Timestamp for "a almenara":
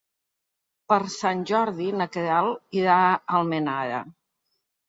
3.11-4.05